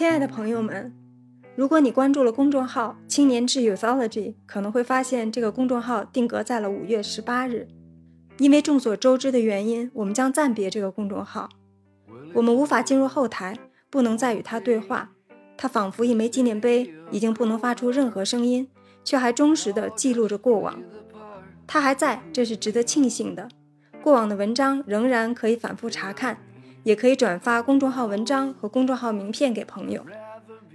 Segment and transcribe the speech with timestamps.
[0.00, 0.90] 亲爱的朋友们，
[1.54, 7.68] 如果你关注了公众号“青年志 Youthology”，可能会发现这个公众号定格在了五月十八日。
[8.38, 11.50] 因为众所周知的原因，我们将暂别这个公众号。
[12.32, 13.54] 我们无法进入后台，
[13.90, 15.10] 不能再与他对话。
[15.58, 18.70] 他仿佛一枚纪念碑，已经不能发出任何声音，
[19.04, 20.82] 却还忠实地记录着过往。
[21.66, 23.46] 他还在，这是值得庆幸的。
[24.02, 26.38] 过往的文章仍然可以反复查看，
[26.82, 30.04] 也可以转发公众号文章和公众号名片给朋友。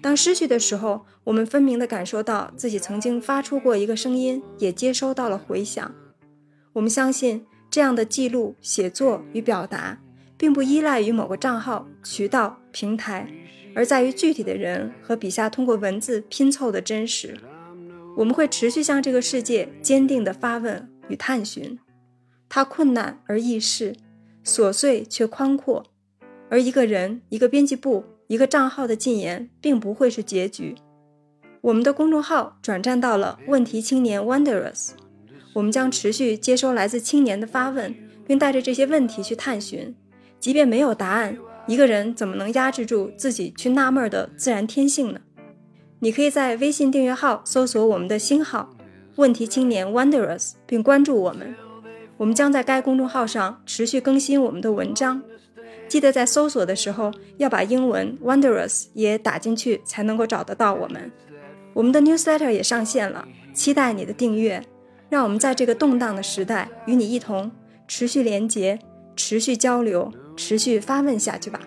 [0.00, 5.92] 当失去的时候，我们分明地感受到自己曾经发出过一个声音，也接收到了回响。
[6.74, 9.98] 我们相信，这样的记录、写作与表达，
[10.36, 13.28] 并不依赖于某个账号、渠道、平台，
[13.74, 17.36] 而在于具体的人和笔下通过文字拼凑的真实。
[18.18, 21.78] 我们会持续向这个世界坚定地发问与探寻。
[22.48, 23.96] 它困难而易逝，
[24.44, 25.84] 琐碎却宽阔。
[26.50, 30.74] 而一个人、一个编辑部、一个账号的禁言，并不会是结局。
[31.60, 34.90] 我们的公众号转战到了问题青年 Wonderous。
[35.54, 37.94] 我们将持续接收来自青年的发问，
[38.26, 39.94] 并带着这些问题去探寻。
[40.38, 45.20] 即便没有答案，一个人怎么能压制住自己去纳闷的自然天性呢？
[45.98, 48.76] 你可以在微信订阅号搜索我们的新号
[49.16, 51.56] “问题青年 Wonderous”，并关注我们。
[52.18, 55.22] 我们将在该公众号上持续更新我们的文章。
[55.88, 61.10] 记得在搜索的时候要把英文 “Wonderous” 也打进去，才能够找得到我们。
[61.72, 64.62] 我们的 newsletter 也上线了，期待你的订阅。
[65.08, 67.50] 让我们在这个动荡的时代，与你一同
[67.86, 68.78] 持续连接、
[69.16, 71.60] 持续交流、持续发问下去吧。